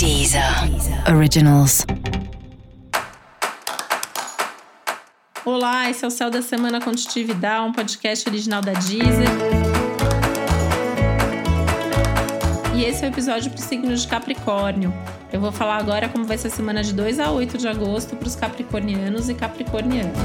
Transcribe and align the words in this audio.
Deezer 0.00 0.42
Originals. 1.14 1.84
Olá, 5.44 5.90
esse 5.90 6.02
é 6.02 6.08
o 6.08 6.10
Céu 6.10 6.30
da 6.30 6.40
Semana 6.40 6.80
Contitividade, 6.80 7.68
um 7.68 7.70
podcast 7.70 8.26
original 8.26 8.62
da 8.62 8.72
Deezer. 8.72 9.28
E 12.74 12.82
esse 12.82 13.04
é 13.04 13.08
o 13.08 13.12
episódio 13.12 13.50
para 13.50 13.60
o 13.60 13.62
signo 13.62 13.94
de 13.94 14.08
Capricórnio. 14.08 14.90
Eu 15.30 15.38
vou 15.38 15.52
falar 15.52 15.76
agora 15.76 16.08
como 16.08 16.24
vai 16.24 16.38
ser 16.38 16.48
a 16.48 16.50
semana 16.50 16.82
de 16.82 16.94
2 16.94 17.20
a 17.20 17.30
8 17.30 17.58
de 17.58 17.68
agosto 17.68 18.16
para 18.16 18.26
os 18.26 18.34
capricornianos 18.34 19.28
e 19.28 19.34
capricornianas. 19.34 20.16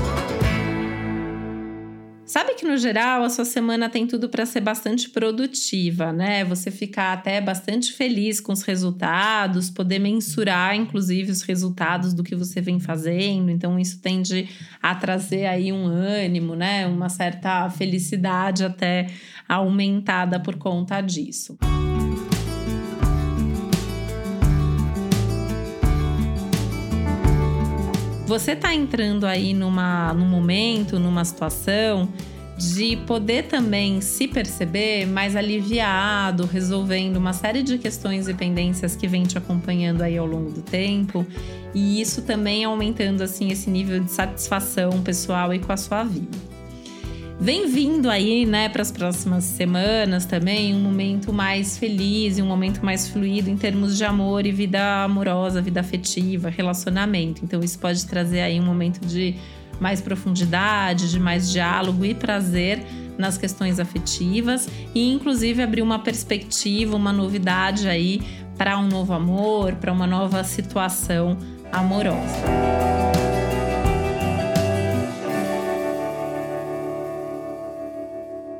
Sabe 2.26 2.56
que 2.56 2.66
no 2.66 2.76
geral 2.76 3.24
a 3.24 3.30
sua 3.30 3.46
semana 3.46 3.88
tem 3.88 4.08
tudo 4.08 4.28
para 4.28 4.48
ser 4.48 4.60
bastante 4.60 5.10
produtiva, 5.10 6.12
né? 6.12 6.44
Você 6.44 6.72
ficar 6.72 7.14
até 7.14 7.40
bastante 7.40 7.94
feliz 7.94 8.42
com 8.42 8.52
os 8.52 8.64
resultados, 8.64 9.70
poder 9.70 10.00
mensurar 10.00 10.76
inclusive 10.76 11.32
os 11.32 11.44
resultados 11.44 12.16
do 12.16 12.24
que 12.24 12.36
você 12.36 12.60
vem 12.60 12.80
fazendo. 12.80 13.52
Então 13.52 13.78
isso 13.78 14.02
tende 14.02 14.50
a 14.82 14.96
trazer 14.96 15.46
aí 15.46 15.72
um 15.72 15.86
ânimo, 15.86 16.56
né? 16.56 16.88
Uma 16.88 17.10
certa 17.10 17.70
felicidade 17.70 18.66
até 18.66 19.08
aumentada 19.48 20.40
por 20.40 20.56
conta 20.56 21.00
disso. 21.02 21.56
Você 28.26 28.54
está 28.54 28.74
entrando 28.74 29.26
aí 29.26 29.54
numa, 29.54 30.12
num 30.14 30.26
momento, 30.26 31.00
numa 31.00 31.24
situação 31.24 32.10
de 32.58 32.96
poder 33.06 33.44
também 33.44 34.02
se 34.02 34.28
perceber 34.28 35.06
mais 35.06 35.36
aliviado, 35.36 36.46
resolvendo 36.46 37.18
uma 37.18 37.34
série 37.34 37.62
de 37.62 37.78
questões 37.78 38.28
e 38.28 38.34
pendências 38.34 38.96
que 38.96 39.08
vem 39.08 39.24
te 39.24 39.38
acompanhando 39.38 40.02
aí 40.02 40.18
ao 40.18 40.26
longo 40.26 40.50
do 40.50 40.62
tempo, 40.62 41.26
e 41.74 42.02
isso 42.02 42.22
também 42.24 42.64
aumentando 42.64 43.22
assim 43.22 43.52
esse 43.52 43.70
nível 43.70 44.00
de 44.00 44.10
satisfação 44.12 45.02
pessoal 45.04 45.54
e 45.54 45.60
com 45.60 45.72
a 45.72 45.78
sua 45.78 46.04
vida. 46.04 46.55
Vem 47.40 47.68
vindo 47.68 48.10
aí, 48.10 48.46
né, 48.46 48.70
para 48.70 48.82
as 48.82 48.92
próximas 48.92 49.44
semanas 49.44 50.26
também 50.26 50.74
um 50.74 50.80
momento 50.80 51.34
mais 51.34 51.78
feliz 51.78 52.38
e 52.38 52.42
um 52.42 52.48
momento 52.48 52.84
mais 52.84 53.10
fluido 53.10 53.50
em 53.50 53.58
termos 53.58 53.98
de 53.98 54.06
amor 54.06 54.46
e 54.46 54.52
vida 54.52 55.04
amorosa, 55.04 55.62
vida 55.62 55.82
afetiva, 55.82 56.50
relacionamento. 56.50 57.44
Então 57.44 57.60
isso 57.60 57.78
pode 57.78 58.06
trazer 58.06 58.40
aí 58.40 58.60
um 58.60 58.66
momento 58.66 59.06
de 59.06 59.36
mais 59.82 60.00
profundidade, 60.00 61.12
de 61.12 61.20
mais 61.20 61.52
diálogo 61.52 62.06
e 62.06 62.14
prazer 62.14 62.82
nas 63.18 63.38
questões 63.38 63.80
afetivas 63.80 64.70
e 64.94 65.12
inclusive 65.12 65.62
abrir 65.62 65.82
uma 65.82 66.00
perspectiva, 66.00 66.96
uma 66.96 67.12
novidade 67.12 67.88
aí 67.88 68.22
para 68.58 68.78
um 68.78 68.88
novo 68.88 69.12
amor, 69.12 69.76
para 69.76 69.92
uma 69.92 70.08
nova 70.08 70.42
situação 70.46 71.38
amorosa. 71.72 72.95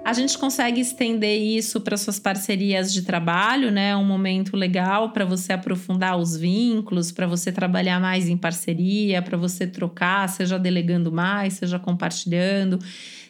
A 0.06 0.14
gente 0.14 0.38
consegue 0.38 0.80
estender 0.80 1.42
isso 1.42 1.82
para 1.82 1.98
suas 1.98 2.20
parcerias 2.20 2.94
de 2.94 3.02
trabalho, 3.02 3.72
né? 3.72 3.96
Um 3.98 4.06
momento 4.06 4.56
legal 4.56 5.10
para 5.10 5.26
você 5.26 5.52
aprofundar 5.52 6.16
os 6.16 6.38
vínculos, 6.38 7.12
para 7.12 7.26
você 7.26 7.52
trabalhar 7.52 8.00
mais 8.00 8.30
em 8.30 8.38
parceria, 8.38 9.20
para 9.24 9.36
você 9.36 9.66
trocar, 9.66 10.30
seja 10.30 10.60
delegando 10.60 11.12
mais, 11.12 11.54
seja 11.54 11.80
compartilhando, 11.80 12.78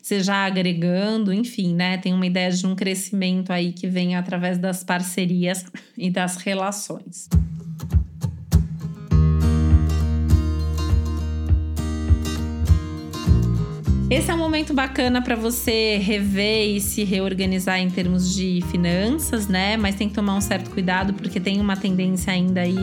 seja 0.01 0.35
agregando, 0.45 1.31
enfim, 1.31 1.73
né? 1.73 1.97
Tem 1.97 2.13
uma 2.13 2.25
ideia 2.25 2.51
de 2.51 2.67
um 2.67 2.75
crescimento 2.75 3.53
aí 3.53 3.71
que 3.71 3.87
vem 3.87 4.17
através 4.17 4.57
das 4.57 4.83
parcerias 4.83 5.63
e 5.97 6.09
das 6.09 6.35
relações. 6.35 7.29
Esse 14.07 14.29
é 14.29 14.35
um 14.35 14.37
momento 14.37 14.71
bacana 14.71 15.19
para 15.19 15.35
você 15.35 15.97
rever 15.97 16.75
e 16.75 16.79
se 16.79 17.03
reorganizar 17.03 17.79
em 17.79 17.89
termos 17.89 18.35
de 18.35 18.63
finanças, 18.69 19.47
né? 19.47 19.75
Mas 19.77 19.95
tem 19.95 20.07
que 20.07 20.13
tomar 20.13 20.35
um 20.35 20.41
certo 20.41 20.69
cuidado 20.69 21.11
porque 21.15 21.39
tem 21.39 21.59
uma 21.59 21.75
tendência 21.75 22.31
ainda 22.31 22.61
aí 22.61 22.77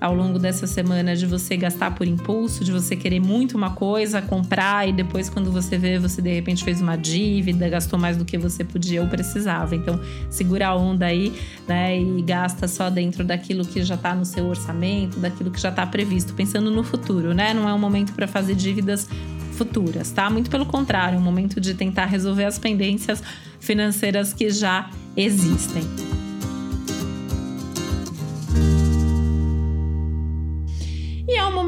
ao 0.00 0.14
longo 0.14 0.38
dessa 0.38 0.68
semana 0.68 1.16
de 1.16 1.26
você 1.26 1.56
gastar 1.56 1.96
por 1.96 2.06
impulso, 2.06 2.64
de 2.64 2.70
você 2.70 2.94
querer 2.94 3.18
muito 3.18 3.56
uma 3.56 3.70
coisa, 3.70 4.22
comprar 4.22 4.88
e 4.88 4.92
depois 4.92 5.28
quando 5.28 5.50
você 5.50 5.76
vê, 5.76 5.98
você 5.98 6.22
de 6.22 6.32
repente 6.32 6.62
fez 6.62 6.80
uma 6.80 6.94
dívida, 6.94 7.68
gastou 7.68 7.98
mais 7.98 8.16
do 8.16 8.24
que 8.24 8.38
você 8.38 8.62
podia 8.62 9.02
ou 9.02 9.08
precisava. 9.08 9.74
Então, 9.74 10.00
segura 10.30 10.68
a 10.68 10.76
onda 10.76 11.06
aí, 11.06 11.32
né, 11.66 12.00
e 12.00 12.22
gasta 12.22 12.68
só 12.68 12.88
dentro 12.88 13.24
daquilo 13.24 13.66
que 13.66 13.82
já 13.82 13.96
tá 13.96 14.14
no 14.14 14.24
seu 14.24 14.46
orçamento, 14.46 15.18
daquilo 15.18 15.50
que 15.50 15.60
já 15.60 15.72
tá 15.72 15.84
previsto, 15.84 16.34
pensando 16.34 16.70
no 16.70 16.84
futuro, 16.84 17.34
né? 17.34 17.52
Não 17.52 17.68
é 17.68 17.74
um 17.74 17.78
momento 17.80 18.12
para 18.12 18.28
fazer 18.28 18.54
dívidas 18.54 19.08
futuras, 19.58 20.10
tá? 20.10 20.30
Muito 20.30 20.48
pelo 20.48 20.64
contrário, 20.64 21.16
é 21.16 21.18
um 21.18 21.22
momento 21.22 21.60
de 21.60 21.74
tentar 21.74 22.06
resolver 22.06 22.44
as 22.44 22.58
pendências 22.58 23.22
financeiras 23.60 24.32
que 24.32 24.48
já 24.48 24.88
existem. 25.16 26.07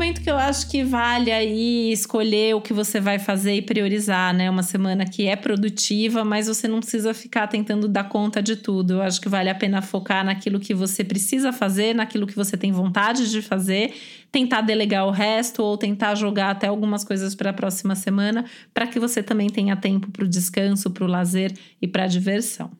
Momento 0.00 0.22
que 0.22 0.30
eu 0.30 0.36
acho 0.38 0.66
que 0.70 0.82
vale 0.82 1.30
aí 1.30 1.92
escolher 1.92 2.54
o 2.54 2.60
que 2.62 2.72
você 2.72 2.98
vai 2.98 3.18
fazer 3.18 3.56
e 3.56 3.60
priorizar, 3.60 4.32
né? 4.32 4.48
Uma 4.48 4.62
semana 4.62 5.04
que 5.04 5.26
é 5.26 5.36
produtiva, 5.36 6.24
mas 6.24 6.46
você 6.46 6.66
não 6.66 6.80
precisa 6.80 7.12
ficar 7.12 7.46
tentando 7.48 7.86
dar 7.86 8.04
conta 8.04 8.42
de 8.42 8.56
tudo. 8.56 8.94
Eu 8.94 9.02
acho 9.02 9.20
que 9.20 9.28
vale 9.28 9.50
a 9.50 9.54
pena 9.54 9.82
focar 9.82 10.24
naquilo 10.24 10.58
que 10.58 10.72
você 10.72 11.04
precisa 11.04 11.52
fazer, 11.52 11.94
naquilo 11.94 12.26
que 12.26 12.34
você 12.34 12.56
tem 12.56 12.72
vontade 12.72 13.30
de 13.30 13.42
fazer, 13.42 13.92
tentar 14.32 14.62
delegar 14.62 15.06
o 15.06 15.10
resto 15.10 15.62
ou 15.62 15.76
tentar 15.76 16.14
jogar 16.14 16.52
até 16.52 16.68
algumas 16.68 17.04
coisas 17.04 17.34
para 17.34 17.50
a 17.50 17.52
próxima 17.52 17.94
semana, 17.94 18.46
para 18.72 18.86
que 18.86 18.98
você 18.98 19.22
também 19.22 19.50
tenha 19.50 19.76
tempo 19.76 20.10
para 20.10 20.24
o 20.24 20.28
descanso, 20.28 20.90
para 20.90 21.04
o 21.04 21.06
lazer 21.06 21.52
e 21.80 21.86
para 21.86 22.04
a 22.04 22.06
diversão. 22.06 22.79